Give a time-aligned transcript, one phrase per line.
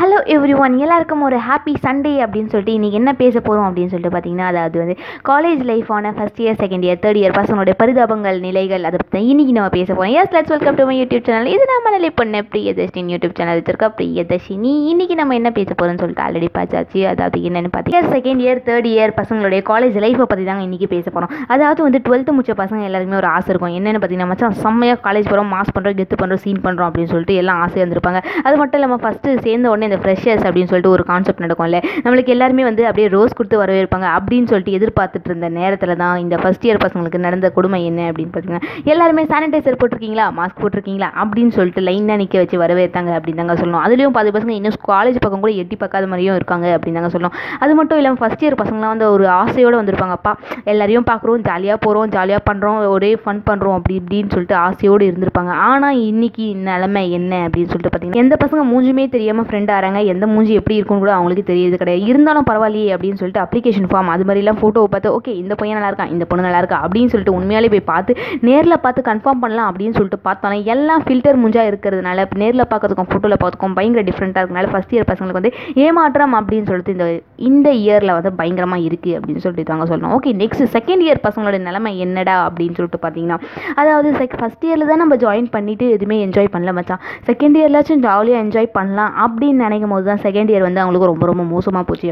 [0.00, 4.12] Hello every one எல்லாருக்கும் ஒரு happy Sunday அப்படின்னு சொல்லிட்டு இன்றைக்கி என்ன பேச போகிறோம் அப்படின்னு சொல்லிட்டு
[4.14, 4.94] பார்த்தீங்கன்னா அதாவது வந்து
[5.28, 9.70] college லைஃபான first year second year third year பசங்களோட பரிதாபங்கள் நிலைகள் அதை பற்றி இன்றைக்கி நம்ம
[9.74, 13.34] பேச போகிறோம் yes let's welcome to my YouTube channel இது நான் மனநிலை பண்ண பிரியதர்ஷினி யூடியூப்
[13.40, 14.72] சேனல் வச்சிருக்கா பிரியதர்ஷினி?
[14.92, 17.02] இன்றைக்கி நம்ம என்ன பேச போகிறோம்னு சொல்லிட்டு ஆல்ரெடி பார்த்தாச்சு.
[17.12, 21.34] அதாவது என்னென்னு பார்த்தீங்கன்னா செகண்ட் இயர் தேர்ட் இயர் பசங்களுடைய காலேஜ் லைஃப்பை பற்றி தாங்க இன்றைக்கி பேச போகிறோம்
[21.56, 23.76] அதாவது வந்து டுவெல்த்து முடிச்ச பசங்க எல்லாருக்குமே ஒரு ஆசை இருக்கும்.
[23.80, 27.62] என்னென்னு பார்த்தீங்கன்னா மச்சான் செம்மையாக காலேஜ் போகிறோம் மாஸ் பண்ணுறோம் கெத்து பண்ணுறோம் சீன் பண்ணுறோம் அப்படின்னு சொல்லிட்டு எல்லாம்
[27.66, 28.22] ஆசையாக இருந்திருப்பாங்க.
[28.46, 31.78] அது மட்டும் இல்லாமல் ஃபஸ்ட்டு சேர்ந்த உடனே இந்த ஃப்ரெஷர்ஸ் அப்படின்னு சொல்லிட்டு ஒரு கான்செப்ட் நடக்கும்ல.
[32.04, 36.64] நம்மளுக்கு எல்லாருமே வந்து அப்படியே ரோஸ் கொடுத்து வரவேற்பாங்க அப்படின்னு சொல்லிட்டு எதிர்பார்த்துட்டு இருந்த நேரத்தில் தான் இந்த ஃபஸ்ட்
[36.66, 40.26] இயர் பசங்களுக்கு நடந்த கொடுமை என்ன அப்படின்னு பார்த்தீங்கன்னா எல்லாருமே சானிடைசர் போட்டிருக்கீங்களா?
[40.38, 41.08] மாஸ்க் போட்டிருக்கீங்களா?
[41.22, 43.82] அப்படின்னு சொல்லிட்டு லைனாக நிற்க வச்சு வரவேற்றாங்க அப்படின்னு தாங்க சொல்லணும்.
[43.86, 47.34] அதுலேயும் பாதி பசங்க இன்னும் காலேஜ் பக்கம் கூட எட்டி பார்க்காத மாதிரியும் இருக்காங்க அப்படின்னு தாங்க சொல்லணும்.
[47.64, 50.34] அது மட்டும் இல்லாமல் ஃபஸ்ட் இயர் பசங்களாம் வந்து ஒரு ஆசையோடு வந்திருப்பாங்கப்பா
[50.72, 55.52] எல்லாரையும் பார்க்குறோம் ஜாலியாக போகிறோம் ஜாலியாக பண்ணுறோம் ஒரே ஃபன் பண்ணுறோம் அப்படி இப்படின்னு சொல்லிட்டு ஆசையோடு இருந்திருப்பாங்க.
[55.70, 60.54] ஆனால் இன்னைக்கு நிலமை என்ன அப்படின்னு சொல்லிட்டு பார்த்தீங்கன்னா எந்த பசங்க மூஞ்சுமே தெரியாமல் ஃப்ரெண்டாக ஆறாங்க எந்த மூஞ்சி
[60.60, 62.04] எப்படி இருக்கும்னு கூட அவங்களுக்கு தெரியுது கிடையாது.
[62.12, 66.12] இருந்தாலும் பரவாயில்லையே அப்படின்னு சொல்லிட்டு அப்ளிகேஷன் ஃபார்ம் அது மாதிரிலாம் ஃபோட்டோவை பார்த்து ஓகே இந்த பையன் நல்லா இருக்கான்
[66.14, 66.78] இந்த பொண்ணு நல்லா இருக்கா?
[66.86, 68.12] அப்படின்னு சொல்லிட்டு உண்மையாலே போய் பார்த்து
[68.48, 73.76] நேரில் பார்த்து கன்ஃபார்ம் பண்ணலாம் அப்படின்னு சொல்லிட்டு பார்த்தாலும் எல்லாம் ஃபில்டர் மூஞ்சாக இருக்கிறதுனால நேரில் பார்க்கறதுக்கும் ஃபோட்டோவில் பார்த்துக்கும்
[73.78, 75.52] பயங்கர டிஃப்ரெண்ட்டாக இருக்கனால ஃபஸ்ட் இயர் பசங்களுக்கு வந்து
[75.86, 77.06] ஏமாற்றம் அப்படின்னு சொல்லிட்டு இந்த
[77.50, 80.14] இந்த இயரில் வந்து பயங்கரமாக இருக்குது அப்படின்னு சொல்லிட்டு தாங்க சொல்லணும்.
[80.16, 83.38] ஓகே நெக்ஸ்ட் செகண்ட் இயர் பசங்களோட நிலைமை என்னடா அப்படின்னு சொல்லிட்டு பார்த்தீங்கன்னா
[83.80, 87.02] அதாவது செக் ஃபஸ்ட் இயரில் தான் நம்ம ஜாயின் பண்ணிவிட்டு எதுவுமே என்ஜாய் பண்ணல மச்சான்.
[87.28, 91.46] செகண்ட் இயர்லாச்சும் ஜாலியாக என்ஜாய் பண்ணலாம் அப்படின்னு நினைக்கும் போது தான் செகண்ட் இயர் வந்து அவங்களுக்கு ரொம்ப ரொம்ப
[91.54, 92.10] மோசமாக போச்சு.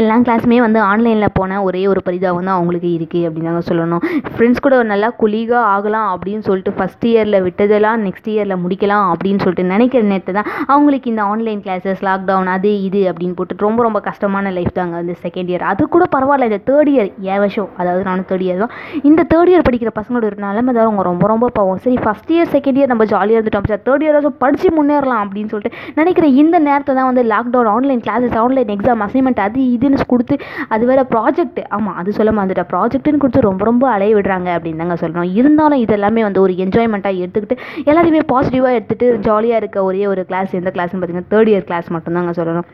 [0.00, 4.02] எல்லா கிளாஸுமே வந்து ஆன்லைனில் போன ஒரே ஒரு பரிதாபம் தான் அவங்களுக்கு இருக்குது அப்படின்னு தாங்க சொல்லணும்.
[4.34, 9.66] ஃப்ரெண்ட்ஸ் கூட நல்லா குலீகாக ஆகலாம் அப்படின்னு சொல்லிட்டு ஃபஸ்ட் இயரில் விட்டதெல்லாம் நெக்ஸ்ட் இயரில் முடிக்கலாம் அப்படின்னு சொல்லிட்டு
[9.72, 14.50] நினைக்கிற நேரத்தை தான் அவங்களுக்கு இந்த ஆன்லைன் கிளாஸஸ் லாக்டவுன் அது இது அப்படின்னு போட்டு ரொம்ப ரொம்ப கஷ்டமான
[14.58, 17.68] லைஃப் தாங்க வந்து செகண்ட் இயர் அது கூட பரவாயில்ல இந்த தேர்ட் இயர் ஏன் வருஷம்?
[17.80, 18.72] அதாவது நானும் தேர்ட் இயர் தான்.
[19.10, 21.80] இந்த தேர்ட் இயர் படிக்கிற பசங்களோட ஒரு நிலைமை தான் அவங்க ரொம்ப ரொம்ப பாவம்.
[21.84, 25.76] சரி ஃபஸ்ட் இயர் செகண்ட் இயர் நம்ம ஜாலியாக இருந்துட்டோம் சார் தேர்ட் இயர் படித்து முன்னேறலாம் அப்படின்னு சொல்லிட்டு
[26.00, 30.36] நினைக்கிற இந்த நேரத்தை தான் வந்து lockdown online classes online exam assignment அது இதுன்னு கொடுத்து
[30.74, 32.70] அது வேறு ப்ராஜெக்ட் ஆமாம் அது சொல்ல மறந்துட்டேன்.
[32.74, 35.32] ப்ராஜெக்ட்டுன்னு கொடுத்து ரொம்ப ரொம்ப அலைய விடுறாங்க அப்படின்னு தாங்க சொல்லணும்.
[35.40, 37.56] இருந்தாலும் இதெல்லாமே வந்து ஒரு என்ஜாய்மெண்ட்டாக எடுத்துக்கிட்டு
[37.90, 42.34] எல்லாத்தையுமே பாசிட்டிவாக எடுத்துகிட்டு ஜாலியாக இருக்க ஒரே ஒரு கிளாஸ் எந்த கிளாஸ்னு பார்த்தீங்கன்னா தேர்ட் இயர் கிளாஸ் மட்டும்தாங்க
[42.40, 42.68] சொல்லணும்.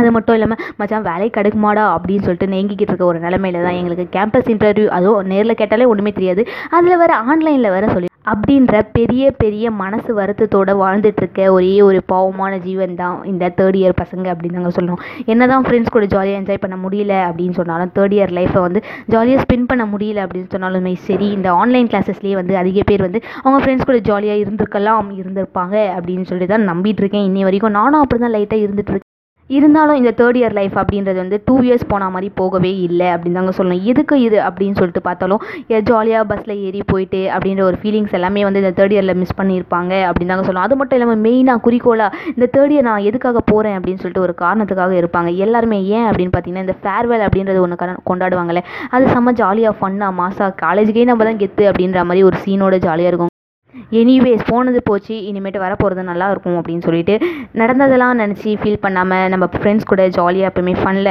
[0.00, 4.50] அது மட்டும் இல்லாமல் மச்சான் வேலை கிடைக்குமாடா அப்படின்னு சொல்லிட்டு நேங்கிக்கிட்டு இருக்க ஒரு நிலமையில தான் எங்களுக்கு கேம்பஸ்
[4.54, 6.44] இன்டர்வியூ அதுவும் நேரில் கேட்டாலே ஒன்றுமே தெரியாது.
[6.78, 12.94] அதில் வேறு ஆன்லைனில் வேறு சொல்லி அப்படின்ற பெரிய பெரிய மனசு வருத்தத்தோடு வாழ்ந்துட்டுருக்க ஒரே ஒரு பாவமான ஜீவன்
[12.94, 16.76] தான் இந்த தேர்ட் இயர் பசங்க அப்படின்னு நாங்கள் சொல்லணும் என்ன தான் ஃப்ரெண்ட்ஸ் கூட ஜாலியாக என்ஜாய் பண்ண
[16.76, 21.50] முடியல அப்படின்னு சொன்னாலும் தேர்ட் இயர் லைஃப்பை வந்து ஜாலியாக ஸ்பெண்ட் பண்ண முடியல அப்படின்னு சொன்னாலுமே சரி இந்த
[21.52, 26.68] ஆன்லைன் கிளாஸஸ்லேயே வந்து அதிக பேர் வந்து அவங்க ஃப்ரெண்ட்ஸ் கூட ஜாலியாக இருந்திருக்கலாம் இருந்திருப்பாங்க அப்படின்னு சொல்லி தான்
[26.68, 27.26] நம்பிட்டு இருக்கேன்.
[27.26, 29.03] இன்னி வரைக்கும் நானும் அப்படி தான் லைட்டாக இருந்துட்டுருக்கேன்
[29.56, 33.52] இருந்தாலும் இந்த தேர்ட் இயர் லைஃப் அப்படின்றது வந்து டூ இயர்ஸ் போன மாதிரி போகவே இல்லை அப்படின்னு தாங்க
[33.58, 33.82] சொல்லணும்.
[33.90, 35.42] எதுக்கு இது அப்படின்னு சொல்லிட்டு பார்த்தாலும்
[35.88, 40.32] ஜாலியாக பஸ்ஸில் ஏறி போயிட்டு அப்படின்ற ஒரு ஃபீலிங்ஸ் எல்லாமே வந்து இந்த தேர்ட் இயரில் மிஸ் பண்ணியிருப்பாங்க அப்படின்னு
[40.32, 40.68] தாங்க சொல்லணும்.
[40.68, 44.96] அது மட்டும் இல்லாமல் மெயினாக குறிக்கோளாக இந்த தேர்ட் இயர் நான் எதுக்காக போகிறேன் அப்படின்னு சொல்லிட்டு ஒரு காரணத்துக்காக
[45.02, 45.32] இருப்பாங்க.
[45.46, 51.06] எல்லாருமே ஏன் அப்படின்னு பார்த்தீங்கன்னா இந்த ஃபேர்வெல் அப்படின்றது ஒன்று கொண்டாடுவாங்கல்ல அது செம்ம ஜாலியாக ஃபன்னாக மாசாக காலேஜுக்கே
[51.12, 53.33] நம்ம தான் கெத்து அப்படின்ற மாதிரி ஒரு சீனோட ஜாலியாக இருக்கும்.
[54.00, 57.14] எனிவேஸ் போனது போச்சு இனிமேட்டு வரப்போகிறது நல்லா இருக்கும் அப்படின்னு சொல்லிட்டு
[57.52, 61.10] நடந்ததெல்லாம் நினச்சி ஃபீல் பண்ணாமல் நம்ம ஃப்ரெண்ட்ஸ் கூட ஜாலியாக எப்பவுமே ஃபனில்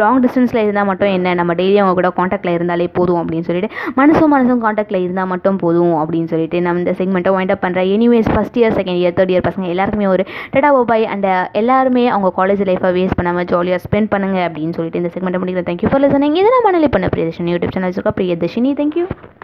[0.00, 4.32] லாங் டிஸ்டன்ஸில் இருந்தால் மட்டும் என்ன நம்ம டெய்லி அவங்க கூட காண்டாக்டில் இருந்தாலே போதும் அப்படின்னு சொல்லிட்டு மனசும்
[4.36, 8.58] மனசும் காண்டாக்டில் இருந்தால் மட்டும் போதும் அப்படின்னு சொல்லிட்டு நம்ம இந்த செக்மெண்ட்டை வைண்ட் அப் பண்ணுறேன் anyways first
[8.60, 12.92] year second year third year பசங்க எல்லாருக்குமே ஒரு டெடா பாய் அண்ட் எல்லாருமே அவங்க காலேஜ் லைஃப்பை
[12.98, 15.68] வேஸ்ட் பண்ணாமல் ஜாலியாக ஸ்பெண்ட் பண்ணுங்க அப்படின்னு சொல்லிட்டு இந்த செக்மெண்ட்டை முடிக்கிறேன்.
[15.70, 17.08] தேங்க்யூ ஃபார் லிசனிங் இதை நான் மனநிலை பண்ண.
[17.16, 18.72] பிரியதர்ஷினி யூடியூப் சேனல் இருக்கா பிரியதர்ஷினி.
[18.82, 19.06] தேங்க்யூ